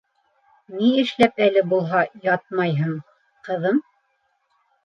—Ни 0.77 0.87
эшләп 1.01 1.43
әле 1.49 1.63
булһа 1.73 2.01
ятмайһың, 2.31 2.97
ҡыҙым? 3.49 3.79